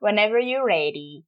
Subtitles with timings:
[0.00, 1.24] Whenever you're ready.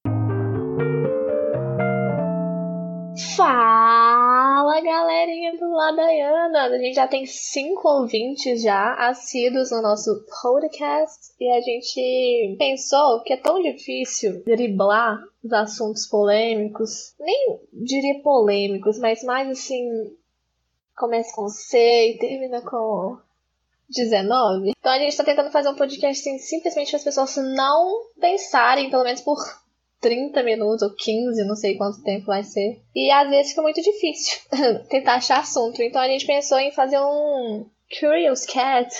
[3.37, 6.64] Fala galerinha do Ladaiana!
[6.64, 13.22] A gente já tem cinco ouvintes já assíduos no nosso podcast e a gente pensou
[13.22, 19.86] que é tão difícil driblar os assuntos polêmicos, nem diria polêmicos, mas mais assim,
[20.96, 23.18] começa com C e termina com
[23.91, 24.72] 19.
[24.79, 28.91] Então a gente tá tentando fazer um podcast assim, simplesmente para as pessoas não pensarem,
[28.91, 29.38] pelo menos por
[30.00, 32.80] 30 minutos ou 15, não sei quanto tempo vai ser.
[32.95, 34.41] E às vezes fica muito difícil
[34.88, 35.82] tentar achar assunto.
[35.82, 37.66] Então a gente pensou em fazer um
[37.98, 38.95] Curious Cat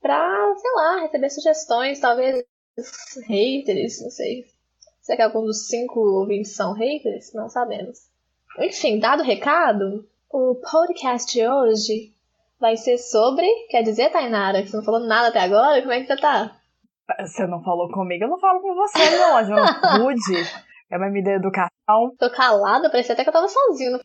[0.00, 2.44] pra, sei lá, receber sugestões, talvez
[3.26, 4.46] haters, não sei.
[5.00, 7.32] Será que algum dos cinco ouvintes são haters?
[7.32, 8.00] Não sabemos.
[8.58, 12.11] Enfim, dado o recado, o podcast de hoje
[12.62, 13.44] vai ser sobre.
[13.68, 15.82] Quer dizer, Tainara, que você não falou nada até agora?
[15.82, 16.56] Como é que você tá?
[17.18, 19.36] Você não falou comigo, eu não falo com você, não.
[19.36, 19.56] A não
[19.98, 20.46] pude.
[20.88, 22.14] É uma medida de educação.
[22.18, 23.98] Tô calada, parecia até que eu tava sozinho.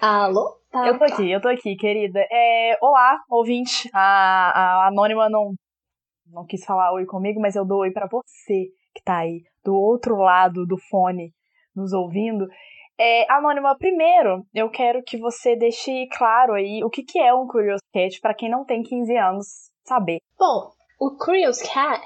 [0.00, 0.58] Alô?
[0.70, 1.14] Tá, eu tô tá.
[1.14, 2.20] aqui, eu tô aqui, querida.
[2.30, 3.88] É, olá, ouvinte.
[3.94, 5.54] A, a Anônima não,
[6.26, 9.74] não quis falar oi comigo, mas eu dou oi pra você que tá aí do
[9.74, 11.32] outro lado do fone
[11.74, 12.46] nos ouvindo.
[12.98, 17.46] É, Anônima, primeiro, eu quero que você deixe claro aí o que, que é um
[17.46, 19.46] Curious Cat para quem não tem 15 anos
[19.84, 20.18] saber.
[20.36, 22.02] Bom, o Curious Cat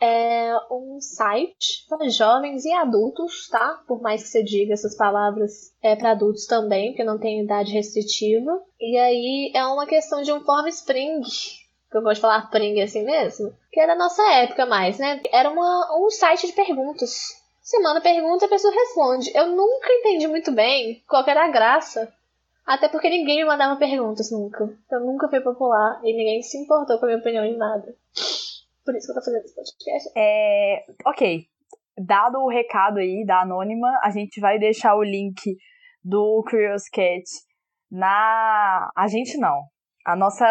[0.00, 3.80] é um site para jovens e adultos, tá?
[3.86, 7.72] Por mais que você diga essas palavras, é para adultos também, porque não tem idade
[7.72, 8.50] restritiva.
[8.80, 13.04] E aí é uma questão de um form spring, que eu vou falar spring assim
[13.04, 15.20] mesmo, que é da nossa época mais, né?
[15.30, 17.41] Era uma, um site de perguntas.
[17.62, 19.30] Você manda pergunta a pessoa responde.
[19.34, 22.12] Eu nunca entendi muito bem qual era a graça.
[22.66, 24.68] Até porque ninguém me mandava perguntas nunca.
[24.90, 27.94] Eu nunca fui popular e ninguém se importou com a minha opinião em nada.
[28.84, 30.10] Por isso que eu tô fazendo esse podcast.
[30.16, 30.84] É.
[31.06, 31.46] Ok.
[31.96, 35.56] Dado o recado aí da Anônima, a gente vai deixar o link
[36.04, 37.24] do Curious Cat
[37.90, 38.90] na.
[38.96, 39.62] A gente não.
[40.04, 40.44] A nossa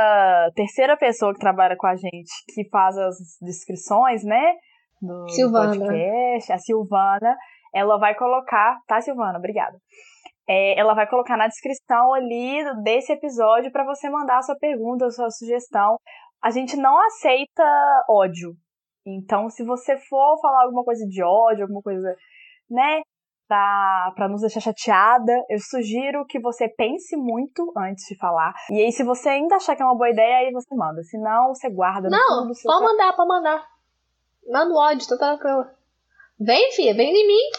[0.56, 4.56] terceira pessoa que trabalha com a gente, que faz as descrições, né?
[5.02, 5.78] Do Silvana.
[5.78, 7.36] podcast, a Silvana,
[7.74, 8.78] ela vai colocar.
[8.88, 9.38] Tá, Silvana?
[9.38, 9.78] Obrigada.
[10.48, 15.06] É, ela vai colocar na descrição ali desse episódio para você mandar a sua pergunta,
[15.06, 15.98] a sua sugestão
[16.44, 17.64] a gente não aceita
[18.10, 18.54] ódio.
[19.06, 22.16] Então, se você for falar alguma coisa de ódio, alguma coisa,
[22.70, 23.02] né,
[23.48, 28.54] pra, pra nos deixar chateada, eu sugiro que você pense muito antes de falar.
[28.72, 31.02] E aí, se você ainda achar que é uma boa ideia, aí você manda.
[31.04, 32.72] Se não, você guarda no Não, pode seu...
[32.72, 33.71] mandar, pode mandar.
[34.52, 35.66] Manda o ódio, tô tranquilo.
[36.38, 37.52] Vem, filha, vem em mim.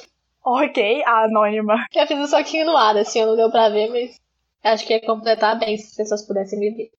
[0.45, 1.87] Ok, a anônima.
[1.95, 4.21] Eu fiz um soquinho no ar, assim, não deu pra ver, mas
[4.63, 6.91] acho que ia completar bem se as pessoas pudessem me ver.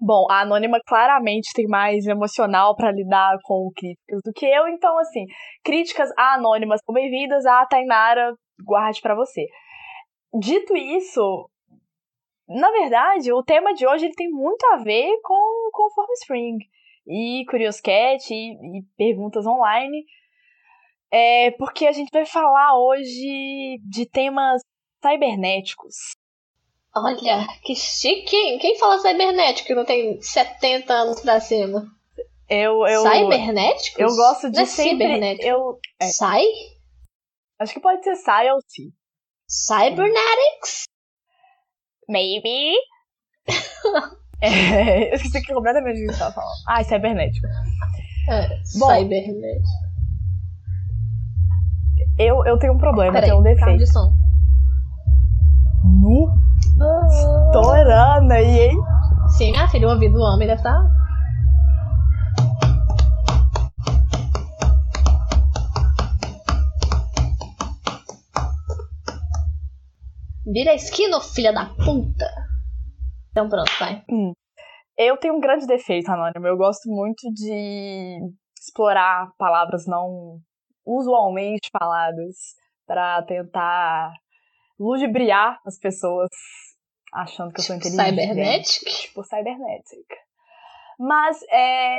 [0.00, 4.98] Bom, a Anônima claramente tem mais emocional para lidar com críticas do que eu, então,
[4.98, 5.26] assim,
[5.62, 9.46] críticas a Anônimas são bem-vindas, a Tainara guarde para você.
[10.40, 11.48] Dito isso,
[12.48, 16.58] na verdade, o tema de hoje ele tem muito a ver com, com Form Spring
[17.10, 20.04] e Curious Cat e, e perguntas online,
[21.10, 24.62] é porque a gente vai falar hoje de temas
[25.02, 26.12] cibernéticos.
[26.94, 28.58] Olha, que chique!
[28.58, 31.84] Quem fala cibernético não tem 70 anos pra cima?
[32.48, 34.00] Eu, eu, Cibernéticos?
[34.00, 34.90] Eu gosto de não é sempre...
[34.90, 35.48] cibernético.
[35.48, 36.06] Eu, é.
[36.06, 36.44] Sai?
[37.60, 38.92] Acho que pode ser Sai ou Ci.
[39.48, 40.84] Cybernetics?
[42.08, 42.74] Maybe.
[44.40, 46.52] é, eu esqueci que completamente o que você tava falando.
[46.66, 47.46] Ah, cibernético.
[48.28, 49.90] É, Bom, cibernético.
[52.18, 53.78] Eu, eu tenho um problema, Peraí, eu tenho um defeito.
[53.78, 54.12] de som.
[55.84, 56.32] Nu?
[57.48, 58.78] Estourando aí, hein?
[59.36, 60.74] Sim, minha filha, o ouvido do homem deve estar.
[60.74, 61.00] Tá...
[70.46, 72.39] Vira a esquina, filha da puta!
[73.30, 74.02] Então pronto, vai.
[74.10, 74.32] Hum.
[74.96, 76.46] Eu tenho um grande defeito, Anônimo.
[76.46, 78.18] Eu gosto muito de
[78.60, 80.38] explorar palavras não
[80.84, 82.36] usualmente faladas
[82.86, 84.12] para tentar
[84.78, 86.28] ludibriar as pessoas
[87.12, 88.28] achando que eu sou tipo inteligente.
[88.28, 88.84] Cybernetic?
[89.02, 90.06] Tipo, cybernetic.
[90.98, 91.98] Mas é,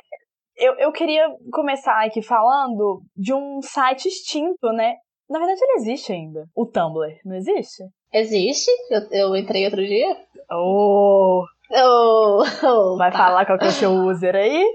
[0.58, 4.96] eu, eu queria começar aqui falando de um site extinto, né?
[5.30, 6.46] Na verdade, ele existe ainda.
[6.56, 7.84] O Tumblr, não existe?
[8.14, 8.72] Existe.
[8.90, 10.18] Eu, eu entrei outro dia.
[10.52, 11.44] Oh!
[11.72, 13.18] Oh, oh Vai tá.
[13.18, 14.66] falar qual que é o seu user aí?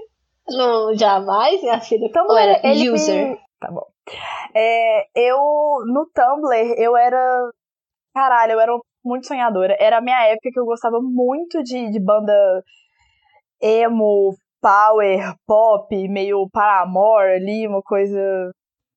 [0.47, 2.11] Não, jamais, minha filha.
[2.11, 3.31] Tumblr, era ele user.
[3.31, 3.37] Me...
[3.59, 3.85] Tá bom.
[4.55, 5.37] É, eu,
[5.85, 7.51] no Tumblr, eu era
[8.17, 8.71] Caralho, eu era
[9.05, 9.77] muito sonhadora.
[9.79, 12.33] Era a minha época que eu gostava muito de, de banda
[13.61, 18.19] emo, power, pop, meio Paramore ali, uma coisa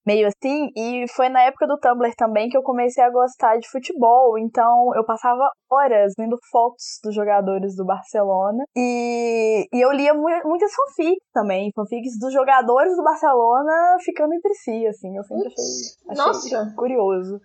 [0.07, 3.69] meio assim, e foi na época do Tumblr também que eu comecei a gostar de
[3.69, 10.15] futebol, então eu passava horas vendo fotos dos jogadores do Barcelona, e, e eu lia
[10.15, 15.49] mu muitas fanfics também, fanfics dos jogadores do Barcelona ficando entre si, assim, eu sempre
[15.49, 16.75] achei, achei Nossa.
[16.77, 17.41] curioso.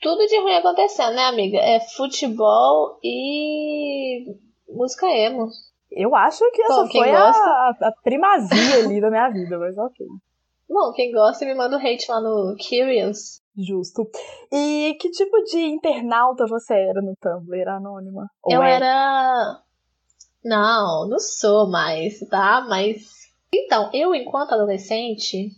[0.00, 1.58] Tudo de ruim acontecendo, né, amiga?
[1.58, 4.24] É futebol e
[4.66, 5.46] música emo.
[5.90, 10.06] Eu acho que essa Bom, foi a, a primazia ali da minha vida, mas ok.
[10.70, 13.42] Bom, quem gosta me manda o hate lá no Curious.
[13.58, 14.08] Justo.
[14.52, 18.30] E que tipo de internauta você era no Tumblr, anônima?
[18.44, 18.76] Ou eu é?
[18.76, 19.62] era.
[20.44, 22.64] Não, não sou mais, tá?
[22.68, 23.32] Mas.
[23.52, 25.50] Então, eu, enquanto adolescente,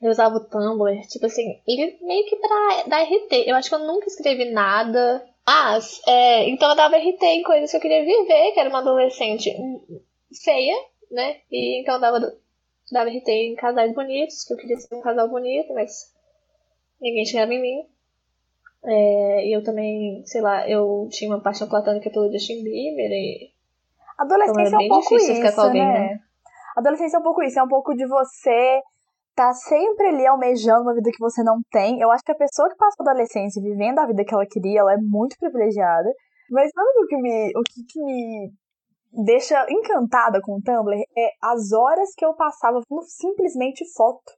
[0.00, 3.48] eu usava o Tumblr, tipo assim, ele meio que pra dar RT.
[3.48, 5.26] Eu acho que eu nunca escrevi nada.
[5.44, 8.78] Mas, é, então eu dava RT em coisas que eu queria viver, que era uma
[8.78, 9.50] adolescente
[10.44, 10.76] feia,
[11.10, 11.40] né?
[11.50, 12.32] E então eu dava,
[12.92, 16.12] dava RT em casais bonitos, que eu queria ser um casal bonito, mas
[17.00, 17.88] ninguém chegava em mim.
[18.84, 23.50] É, e eu também, sei lá, eu tinha uma paixão platônica pelo Justin Bieber e
[24.18, 25.98] Adolescência Então, é um pouco difícil isso, ficar com alguém, né?
[25.98, 26.20] né?
[26.76, 28.80] Adolescência é um pouco isso, é um pouco de você
[29.34, 32.00] tá sempre ali almejando uma vida que você não tem.
[32.00, 34.80] Eu acho que a pessoa que passa a adolescência vivendo a vida que ela queria,
[34.80, 36.08] ela é muito privilegiada.
[36.50, 38.52] Mas sabe o que me, o que, que me
[39.12, 41.02] deixa encantada com o Tumblr?
[41.16, 44.32] É as horas que eu passava simplesmente foto,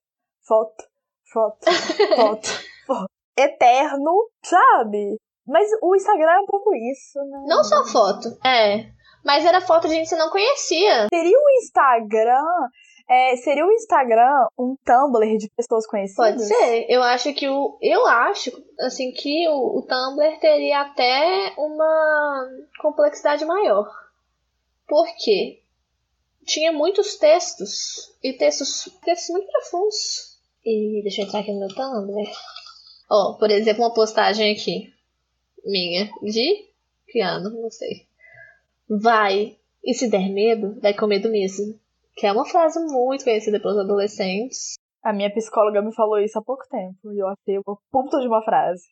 [0.47, 0.85] foto,
[1.33, 1.59] foto,
[2.17, 2.49] foto,
[2.87, 3.11] foto.
[3.37, 5.17] Eterno, sabe?
[5.47, 7.45] Mas o Instagram é um pouco isso, né?
[7.47, 8.91] não só foto, é,
[9.25, 11.07] mas era foto de gente que você não conhecia.
[11.13, 12.69] Seria o Instagram.
[13.09, 16.31] é, seria o Instagram um Tumblr de pessoas conhecidas?
[16.31, 16.87] Pode ser.
[16.89, 17.79] Eu acho que o.
[17.81, 18.51] Eu acho,
[18.81, 22.47] assim, que o, o Tumblr teria até uma
[22.81, 23.89] complexidade maior.
[24.89, 25.63] Por quê?
[26.47, 28.11] Tinha muitos textos.
[28.23, 30.39] E textos, textos muito profundos.
[30.65, 32.31] E deixa eu entrar aqui no meu Tumblr.
[33.11, 34.93] Ó, por exemplo, uma postagem aqui.
[35.65, 36.11] Minha.
[36.23, 36.67] De
[37.07, 38.07] piano, não sei.
[38.89, 39.59] Vai.
[39.85, 41.79] E se der medo, vai com medo mesmo.
[42.17, 44.75] Que é uma frase muito conhecida pelos adolescentes.
[45.03, 47.13] A minha psicóloga me falou isso há pouco tempo.
[47.13, 48.89] E eu achei uma puta de uma frase.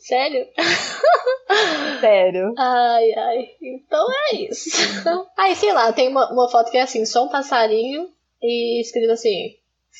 [0.00, 0.46] Sério?
[2.00, 2.54] Sério.
[2.56, 3.48] Ai, ai.
[3.60, 4.70] Então é isso.
[5.36, 8.08] Aí, sei lá, tem uma, uma foto que é assim, só um passarinho
[8.42, 9.56] e escrito assim,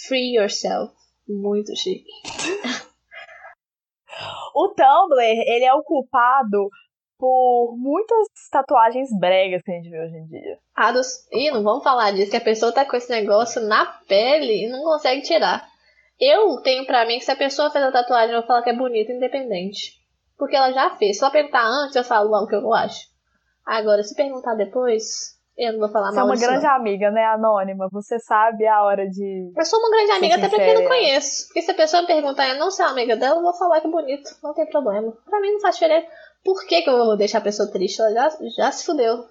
[0.08, 0.94] Free yourself.
[1.28, 2.10] Muito chique.
[4.54, 6.70] O Tumblr, ele é o culpado
[7.18, 10.58] por muitas tatuagens bregas que a gente vê hoje em dia.
[10.74, 11.28] Ah, dos...
[11.30, 14.68] Ih, não vamos falar disso, que a pessoa tá com esse negócio na pele e
[14.68, 15.68] não consegue tirar.
[16.20, 18.70] Eu tenho pra mim que se a pessoa fez a tatuagem, eu vou falar que
[18.70, 19.98] é bonita, independente.
[20.36, 21.16] Porque ela já fez.
[21.18, 23.08] Se ela perguntar antes, eu falo o que eu acho.
[23.64, 26.74] Agora, se perguntar depois, eu não vou falar Você é uma grande não.
[26.74, 27.88] amiga, né, Anônima?
[27.92, 29.52] Você sabe a hora de.
[29.56, 30.88] Eu sou uma grande amiga até pra quem não sincera.
[30.88, 31.46] conheço.
[31.46, 33.80] Porque se a pessoa me perguntar e eu não ser amiga dela, eu vou falar
[33.80, 34.30] que é bonito.
[34.42, 35.12] Não tem problema.
[35.28, 36.06] Pra mim não faz diferença.
[36.44, 38.00] Por que, que eu vou deixar a pessoa triste?
[38.00, 39.24] Ela já, já se fudeu.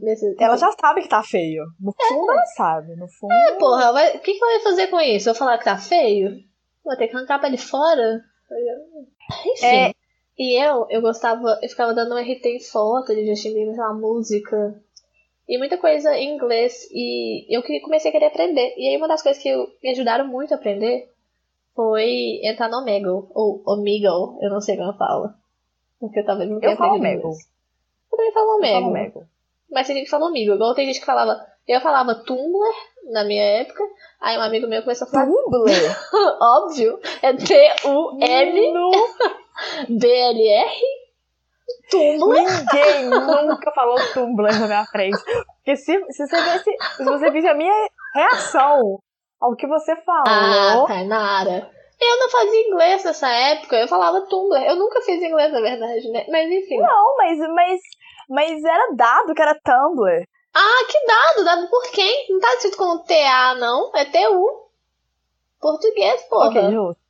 [0.00, 0.34] Nesse...
[0.40, 1.62] Ela já sabe que tá feio.
[1.78, 2.96] No fundo, ela sabe.
[2.96, 3.32] No fundo.
[3.32, 5.28] É, porra, vai- o que, que ela vai fazer com isso?
[5.28, 6.38] Eu vou falar que tá feio?
[6.84, 8.22] Vou ter que arrancar pra ele fora?
[9.46, 9.66] Enfim.
[9.66, 9.92] É.
[10.38, 13.92] E eu, eu gostava, eu ficava dando um RT em foto de Justin Bieber, lá,
[13.92, 14.80] música.
[15.48, 16.88] E muita coisa em inglês.
[16.92, 18.72] E eu comecei a querer aprender.
[18.76, 21.10] E aí uma das coisas que eu- me ajudaram muito a aprender
[21.74, 23.28] foi entrar no Omegle.
[23.34, 25.28] Ou Omegle, eu não sei como eu falo.
[26.00, 27.32] Porque eu talvez não tenha Eu falo Omegle.
[27.32, 29.26] Eu também falo Omegle.
[29.70, 30.54] Mas tem gente que fala amigo.
[30.54, 31.36] Igual tem gente que falava.
[31.66, 32.74] Eu falava Tumblr
[33.12, 33.82] na minha época.
[34.20, 35.26] Aí um amigo meu começou a falar.
[35.26, 35.70] Tumblr?
[36.40, 36.98] Óbvio.
[37.22, 37.32] É
[39.88, 39.88] T-U-M-B-L-R.
[41.90, 42.34] Tumblr.
[42.34, 43.10] Ninguém
[43.46, 45.18] nunca falou Tumblr na minha frente.
[45.56, 48.98] Porque se, se, você, visse, se você visse a minha reação
[49.40, 50.86] ao que você Ah, falou.
[50.86, 51.70] Tainara.
[52.00, 53.76] Eu não fazia inglês nessa época.
[53.76, 54.62] Eu falava Tumblr.
[54.62, 56.24] Eu nunca fiz inglês, na verdade, né?
[56.30, 56.78] Mas enfim.
[56.78, 57.80] Não, mas, mas,
[58.28, 60.24] mas era dado que era Tumblr.
[60.54, 61.44] Ah, que dado?
[61.44, 62.26] Dado por quem?
[62.30, 63.90] Não tá escrito como TA, não.
[63.94, 64.68] É TU.
[65.60, 66.48] Português, porra.
[66.48, 67.00] Ok, justo.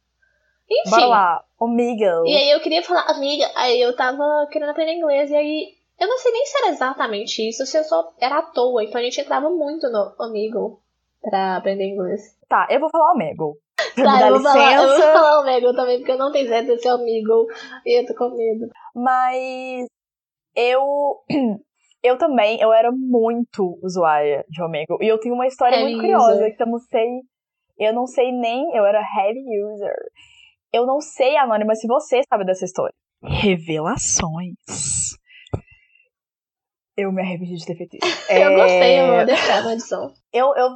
[0.71, 0.91] Enfim.
[0.91, 1.45] Bora lá.
[1.59, 2.27] Omegle.
[2.27, 6.07] E aí eu queria falar, amiga, aí eu tava querendo aprender inglês, e aí eu
[6.07, 9.05] não sei nem se era exatamente isso, se eu só era à toa, então a
[9.05, 10.81] gente entrava muito no Amigo
[11.21, 12.37] pra aprender inglês.
[12.49, 13.15] Tá, eu vou falar.
[13.15, 13.35] Me
[13.95, 16.89] Tá, eu vou, falar, eu vou falar Amigo também, porque eu não tenho certeza se
[16.89, 17.49] é Amigo,
[17.85, 18.69] e eu tô com medo.
[18.95, 19.89] Mas
[20.59, 20.83] eu.
[22.01, 24.99] Eu também, eu era muito usuária de Omegle.
[25.03, 26.57] E eu tenho uma história Heavy muito curiosa, user.
[26.57, 27.09] que eu não sei.
[27.77, 28.73] Eu não sei nem.
[28.73, 29.43] Eu era heavy
[29.75, 29.97] user.
[30.73, 32.95] Eu não sei, Anônima, se você sabe dessa história.
[33.21, 34.55] Revelações.
[36.97, 38.07] Eu me arrependi de ter feito isso.
[38.31, 40.13] Eu É, gostei, eu vou deixar na edição.
[40.33, 40.69] eu, eu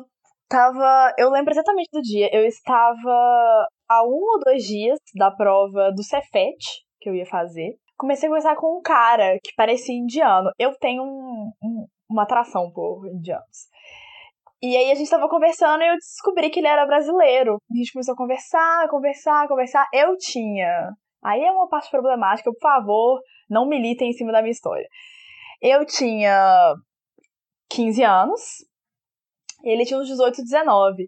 [0.43, 1.15] estava.
[1.19, 2.29] Eu lembro exatamente do dia.
[2.33, 6.59] Eu estava há um ou dois dias da prova do Cefet,
[7.01, 7.77] que eu ia fazer.
[8.03, 10.51] Comecei a conversar com um cara que parecia indiano.
[10.59, 13.69] Eu tenho um, um, uma atração por indianos.
[14.61, 17.59] E aí a gente tava conversando e eu descobri que ele era brasileiro.
[17.71, 19.87] A gente começou a conversar, conversar, conversar.
[19.95, 20.91] Eu tinha.
[21.23, 24.89] Aí é uma parte problemática, por favor, não militem em cima da minha história.
[25.61, 26.75] Eu tinha
[27.71, 28.41] 15 anos,
[29.63, 31.07] ele tinha uns 18, 19.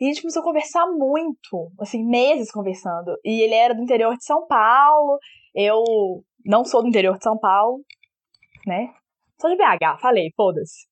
[0.00, 3.18] E a gente começou a conversar muito, assim, meses conversando.
[3.24, 5.18] E ele era do interior de São Paulo,
[5.58, 5.82] eu
[6.46, 7.80] não sou do interior de São Paulo,
[8.64, 8.94] né?
[9.40, 10.86] Sou de BH, falei, foda-se.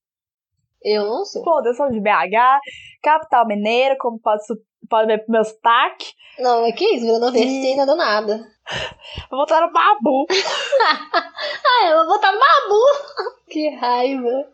[0.83, 1.45] Eu não sou.
[1.45, 2.59] Foda-se, sou de BH,
[3.01, 4.43] capital mineira, como pode,
[4.91, 6.13] pode ver pro meu sotaque.
[6.41, 7.87] Não, é que isso, virou nordestina e...
[7.87, 8.41] do nada.
[9.31, 10.27] Vou botar no babu.
[10.83, 13.37] ah, eu vou botar no babu.
[13.49, 14.53] que raiva.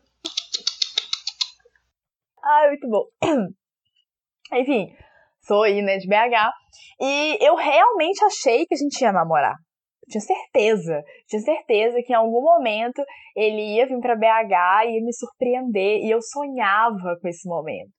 [2.44, 3.06] Ai, muito bom.
[4.52, 4.94] Enfim,
[5.40, 6.52] sou aí, né, de BH.
[7.00, 9.56] E eu realmente achei que a gente ia namorar.
[10.02, 11.02] Eu tinha certeza.
[11.26, 13.02] Tinha certeza que em algum momento
[13.36, 16.00] ele ia vir para BH e ia me surpreender.
[16.00, 17.90] E eu sonhava com esse momento.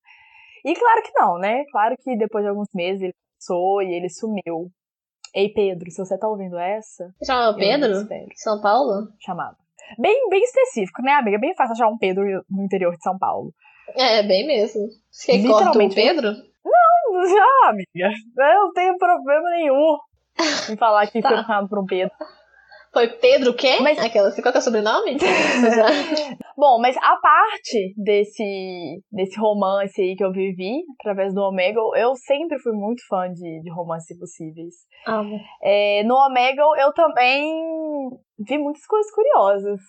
[0.65, 1.63] E claro que não, né?
[1.71, 4.69] Claro que depois de alguns meses ele passou e ele sumiu.
[5.33, 7.09] Ei, Pedro, se você tá ouvindo essa.
[7.25, 7.91] Chama Pedro?
[8.35, 9.07] São Paulo?
[9.19, 9.57] Chamado.
[9.97, 11.39] Bem, bem específico, né, amiga?
[11.39, 13.51] Bem fácil achar um Pedro no interior de São Paulo.
[13.95, 14.87] É, bem mesmo.
[15.11, 15.91] Você Literalmente.
[15.91, 16.31] o Pedro?
[16.63, 18.15] Não, já, amiga.
[18.37, 19.97] Eu não tenho problema nenhum
[20.69, 21.29] em falar que tá.
[21.29, 22.13] foi chamado por um Pedro.
[22.91, 23.79] Foi Pedro o quê?
[23.81, 23.97] Mas...
[23.97, 25.17] Aquela, qual que é o sobrenome?
[26.55, 32.13] Bom, mas a parte desse, desse romance aí que eu vivi, através do Omega, eu
[32.15, 34.75] sempre fui muito fã de, de romances possíveis.
[35.07, 35.39] Amo.
[35.63, 39.79] É, no Omega eu também vi muitas coisas curiosas.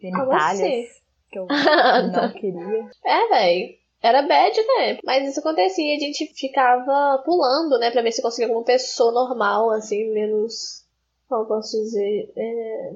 [0.00, 0.60] Genitálias.
[0.60, 1.04] Assim?
[1.34, 2.88] que eu não queria.
[3.04, 3.83] É, velho.
[4.04, 4.98] Era bad, né?
[5.02, 7.90] Mas isso acontecia, a gente ficava pulando, né?
[7.90, 10.84] Pra ver se conseguia alguma pessoa normal, assim, menos.
[11.26, 12.30] Como posso dizer?
[12.36, 12.92] É,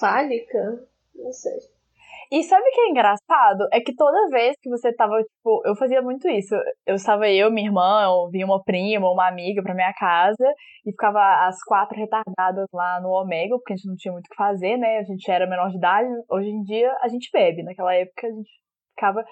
[0.00, 0.88] fálica?
[1.14, 1.58] Não sei.
[2.30, 3.68] E sabe o que é engraçado?
[3.70, 6.54] É que toda vez que você tava, tipo, eu fazia muito isso.
[6.86, 10.50] Eu estava eu, minha irmã, eu vinha uma prima, uma amiga pra minha casa
[10.86, 14.30] e ficava as quatro retardadas lá no Omega, porque a gente não tinha muito o
[14.30, 14.96] que fazer, né?
[14.96, 16.08] A gente era menor de idade.
[16.30, 17.62] Hoje em dia a gente bebe.
[17.62, 18.50] Naquela época a gente
[18.94, 19.22] ficava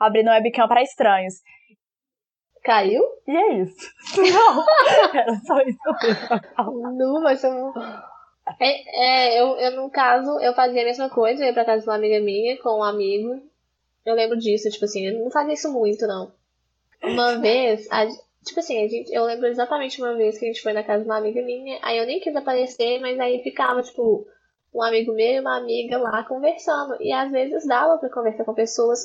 [0.00, 1.34] abrindo webcam para estranhos.
[2.64, 3.02] Caiu?
[3.26, 3.90] E é isso.
[4.16, 4.64] Não,
[5.14, 5.78] era só isso.
[6.96, 7.72] Não, mas eu...
[8.60, 11.82] É, é eu, eu, no caso, eu fazia a mesma coisa, eu ia pra casa
[11.82, 13.42] de uma amiga minha com um amigo.
[14.04, 16.32] Eu lembro disso, tipo assim, eu não fazia isso muito, não.
[17.02, 18.06] Uma vez, a,
[18.44, 21.02] tipo assim, a gente, eu lembro exatamente uma vez que a gente foi na casa
[21.02, 24.26] de uma amiga minha, aí eu nem quis aparecer, mas aí ficava, tipo,
[24.76, 26.96] um amigo meu e uma amiga lá conversando.
[27.00, 29.00] E às vezes dava pra conversar com pessoas.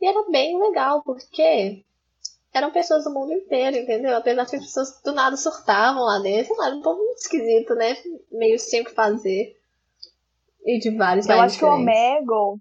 [0.00, 1.84] E era bem legal, porque
[2.52, 4.16] eram pessoas do mundo inteiro, entendeu?
[4.16, 6.54] Apenas que as pessoas do nada surtavam lá dentro.
[6.62, 7.96] Era um pouco muito esquisito, né?
[8.32, 9.56] Meio sem o que fazer.
[10.64, 11.58] E de vários Eu acho diferentes.
[11.58, 12.60] que o Omegle.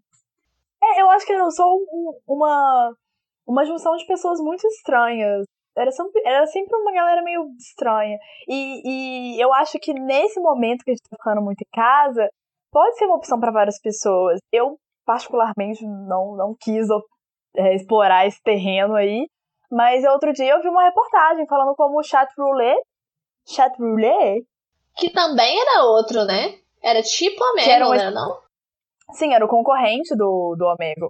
[0.83, 2.93] É, eu acho que eu sou um, uma,
[3.47, 5.45] uma junção de pessoas muito estranhas.
[5.75, 8.17] Era sempre, era sempre uma galera meio estranha.
[8.47, 12.29] E, e eu acho que nesse momento que a gente tá ficando muito em casa,
[12.71, 14.39] pode ser uma opção para várias pessoas.
[14.51, 16.89] Eu, particularmente, não, não quis
[17.57, 19.27] é, explorar esse terreno aí.
[19.71, 22.85] Mas outro dia eu vi uma reportagem falando como o chat roulette.
[23.47, 24.47] Chat roulette?
[24.95, 26.55] Que também era outro, né?
[26.81, 28.39] Era tipo Omega, era né, não?
[29.11, 31.07] Sim, era o concorrente do, do Omega.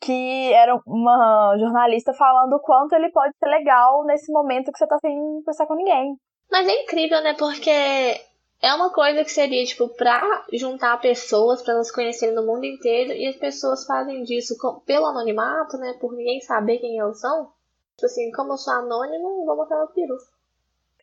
[0.00, 4.86] Que era uma jornalista falando o quanto ele pode ser legal nesse momento que você
[4.86, 6.16] tá sem conversar com ninguém.
[6.50, 7.34] Mas é incrível, né?
[7.34, 8.20] Porque
[8.64, 13.12] é uma coisa que seria, tipo, pra juntar pessoas, para elas conhecerem no mundo inteiro,
[13.12, 15.94] e as pessoas fazem disso com, pelo anonimato, né?
[16.00, 17.52] Por ninguém saber quem elas são.
[17.94, 20.16] Tipo assim, como eu sou anônimo, vou mostrar meu peru.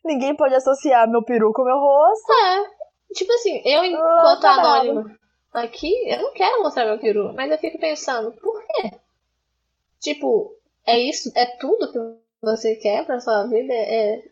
[0.04, 2.32] Ninguém pode associar meu peru com meu rosto.
[2.32, 3.14] É.
[3.14, 5.16] Tipo assim, eu enquanto ah, anônimo
[5.52, 8.90] aqui, eu não quero mostrar meu peru, mas eu fico pensando, por quê?
[10.00, 11.30] Tipo, é isso?
[11.36, 11.98] É tudo que
[12.40, 13.72] você quer pra sua vida?
[13.72, 14.24] É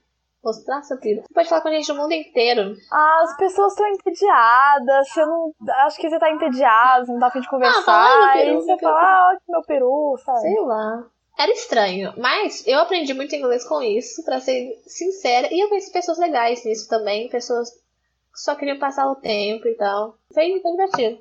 [0.43, 1.23] mostrar seu peru?
[1.23, 2.75] Você pode falar com a gente do mundo inteiro.
[2.93, 5.53] Ah, as pessoas estão entediadas, você não.
[5.85, 8.31] Acho que você tá entediado, você não tá afim de ah, conversar.
[8.31, 10.41] Ah, peru, aí você fala, ah, que meu peru, sabe?
[10.41, 11.07] Sei lá.
[11.39, 15.91] Era estranho, mas eu aprendi muito inglês com isso, para ser sincera, e eu conheci
[15.91, 20.17] pessoas legais nisso também, pessoas que só queriam passar o tempo e tal.
[20.35, 21.19] Foi, foi divertido.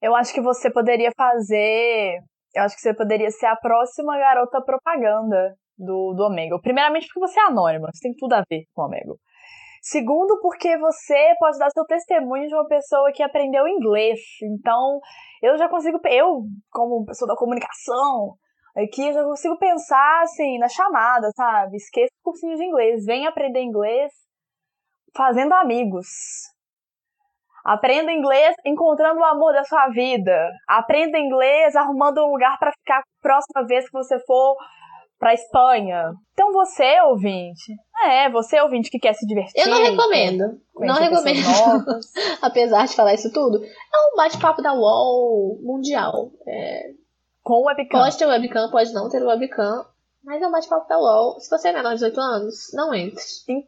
[0.00, 2.22] Eu acho que você poderia fazer.
[2.54, 6.60] Eu acho que você poderia ser a próxima garota propaganda do, do.
[6.60, 9.14] Primeiramente, porque você é anônima, isso tem tudo a ver com o Omega.
[9.82, 14.18] Segundo, porque você pode dar seu testemunho de uma pessoa que aprendeu inglês.
[14.42, 14.98] Então,
[15.42, 16.00] eu já consigo.
[16.06, 18.38] Eu, como pessoa da comunicação,
[18.76, 21.76] Aqui eu já consigo pensar, assim, na chamada, sabe?
[21.76, 23.04] Esqueça o cursinho de inglês.
[23.04, 24.10] Vem aprender inglês
[25.16, 26.08] fazendo amigos.
[27.64, 30.50] Aprenda inglês encontrando o amor da sua vida.
[30.68, 34.56] Aprenda inglês arrumando um lugar para ficar próxima vez que você for
[35.18, 36.12] para Espanha.
[36.32, 37.72] Então você, ouvinte,
[38.04, 39.62] é, você ouvinte que quer se divertir.
[39.62, 40.60] Eu não recomendo.
[40.76, 41.40] Não recomendo.
[42.42, 46.30] Apesar de falar isso tudo, é um bate-papo da UOL mundial.
[46.46, 46.90] É...
[47.42, 48.00] Com webcam.
[48.00, 49.86] Pode ter webcam, pode não ter webcam,
[50.22, 51.38] mas é um bate-papo da UOL.
[51.40, 53.22] Se você é menor de 18 anos, não entre.
[53.22, 53.64] Sim.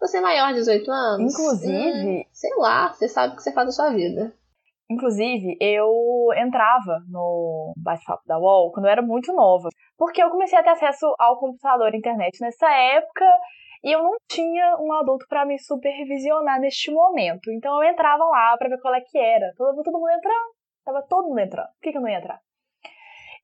[0.00, 1.32] Você é maior de 18 anos?
[1.32, 2.08] Inclusive.
[2.08, 4.34] Hum, sei lá, você sabe o que você faz da sua vida.
[4.90, 5.88] Inclusive, eu
[6.36, 9.68] entrava no bate-papo da UOL quando eu era muito nova.
[9.96, 13.24] Porque eu comecei a ter acesso ao computador e internet nessa época
[13.84, 17.50] e eu não tinha um adulto para me supervisionar neste momento.
[17.50, 19.52] Então eu entrava lá para ver qual é que era.
[19.56, 20.54] Todo, todo mundo entrando.
[20.84, 21.68] Tava todo mundo entrando.
[21.68, 22.40] Por que, que eu não ia entrar?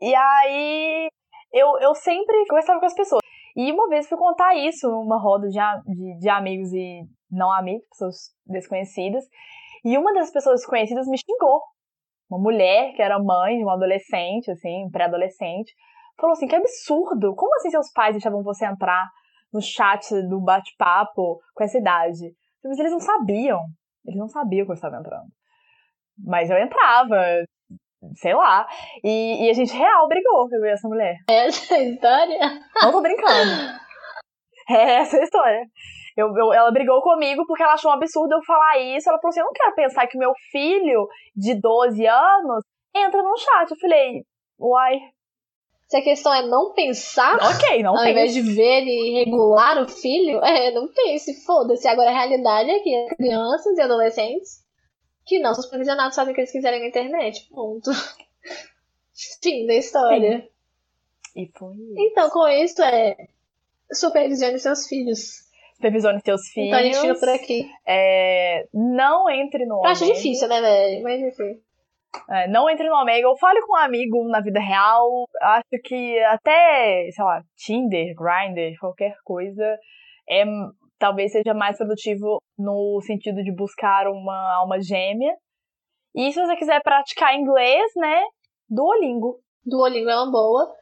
[0.01, 1.09] E aí
[1.53, 3.21] eu, eu sempre conversava com as pessoas.
[3.57, 7.89] E uma vez fui contar isso numa roda de, de, de amigos e não amigos,
[7.89, 8.17] pessoas
[8.47, 9.25] desconhecidas.
[9.85, 11.61] E uma das pessoas desconhecidas me xingou.
[12.31, 15.73] Uma mulher que era mãe de um adolescente, assim, pré-adolescente,
[16.21, 17.35] falou assim: que absurdo!
[17.35, 19.07] Como assim seus pais deixavam você entrar
[19.53, 22.35] no chat do bate-papo com essa idade?
[22.63, 23.61] Mas eles não sabiam.
[24.07, 25.29] Eles não sabiam que eu estava entrando.
[26.19, 27.23] Mas eu entrava,
[28.17, 28.67] sei lá.
[29.03, 31.17] E, e a gente real brigou, eu e essa mulher.
[31.29, 32.39] Essa é a história?
[32.83, 33.79] Não tô brincando.
[34.71, 35.65] É essa a história.
[36.19, 39.09] Eu, eu, ela brigou comigo porque ela achou um absurdo eu falar isso.
[39.09, 43.37] Ela falou assim: eu não quero pensar que meu filho de 12 anos entra no
[43.37, 43.71] chat.
[43.71, 44.25] Eu falei,
[44.59, 44.99] uai.
[45.87, 48.11] Se a questão é não pensar, ok, não ao pense.
[48.11, 51.89] invés de ver e regular o filho, é, não pense, foda-se.
[51.89, 54.63] Agora a realidade é que crianças e adolescentes
[55.25, 57.49] que não são supervisionados fazem o que eles quiserem na internet.
[57.49, 57.91] Ponto.
[59.43, 60.41] Fim da história.
[60.41, 61.43] Sim.
[61.43, 61.95] E foi isso.
[61.97, 63.17] Então, com isso, é.
[63.93, 65.48] Supervisione seus filhos.
[65.79, 66.69] Supervisione seus filhos.
[66.69, 67.71] Então a gente fica por aqui.
[67.87, 69.77] É, não entre no.
[69.77, 71.03] Eu acho difícil, né, velho?
[71.05, 71.61] Mas enfim.
[72.29, 75.25] É, não entre no Omega ou fale com um amigo na vida real.
[75.41, 79.79] Acho que até, sei lá, Tinder, Grindr, qualquer coisa,
[80.29, 80.45] é
[80.99, 85.33] talvez seja mais produtivo no sentido de buscar uma alma gêmea.
[86.13, 88.25] E se você quiser praticar inglês, né?
[88.69, 89.39] Duolingo.
[89.65, 90.75] Duolingo é uma boa.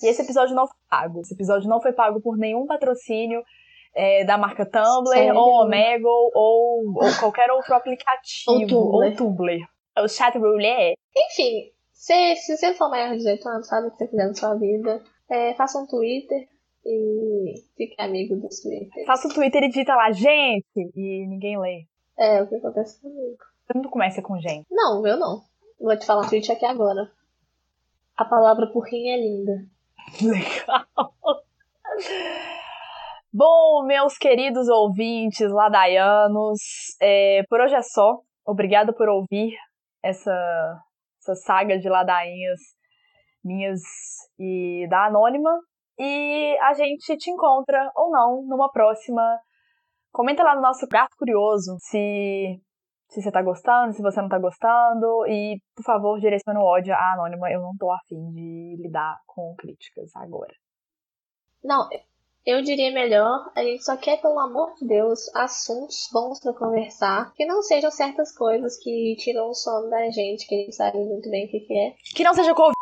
[0.00, 1.20] E esse episódio não foi pago.
[1.22, 3.42] Esse episódio não foi pago por nenhum patrocínio
[3.94, 5.36] é, da marca Tumblr, Sério?
[5.36, 8.50] ou Omegle, ou, ou qualquer outro aplicativo.
[8.50, 9.06] Ou Tumblr.
[9.06, 9.68] Ou Tumblr.
[9.98, 10.98] O chat roulette.
[11.16, 14.34] Enfim, se, se você for maior de 18 anos, sabe o que você quiser na
[14.34, 16.48] sua vida, é, faça um Twitter,
[16.84, 19.06] e fique amigo dos Twitter.
[19.06, 21.86] Faça o Twitter e digita lá, gente, e ninguém lê.
[22.18, 23.38] É, o que acontece comigo.
[23.66, 24.66] Você não começa com gente.
[24.70, 25.42] Não, eu não.
[25.80, 27.10] Vou te falar um tweet aqui agora.
[28.16, 29.66] A palavra porrinha é linda.
[30.22, 30.86] Legal.
[33.36, 36.60] Bom, meus queridos ouvintes ladaianos,
[37.02, 38.20] é, por hoje é só.
[38.46, 39.56] Obrigada por ouvir
[40.00, 40.30] essa,
[41.20, 42.60] essa saga de ladainhas
[43.42, 43.80] minhas
[44.38, 45.50] e da Anônima.
[45.98, 49.20] E a gente te encontra ou não numa próxima.
[50.12, 52.60] Comenta lá no nosso gato curioso se
[53.08, 55.26] se você tá gostando, se você não tá gostando.
[55.26, 57.50] E, por favor, direcione o ódio à anônima.
[57.50, 60.54] Eu não tô afim de lidar com críticas agora.
[61.64, 61.88] Não,
[62.46, 67.32] eu diria melhor, a gente só quer, pelo amor de Deus, assuntos bons para conversar.
[67.34, 70.98] Que não sejam certas coisas que tiram o sono da gente, que a gente sabe
[70.98, 71.94] muito bem o que, que é.
[72.14, 72.74] Que não seja Covid.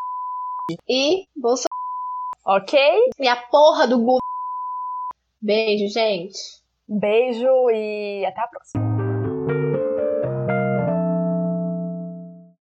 [0.88, 1.70] E Bolsonaro.
[2.44, 2.79] Ok?
[3.20, 4.18] E a porra do Google.
[5.40, 6.38] Beijo, gente.
[6.88, 9.02] Beijo e até a próxima.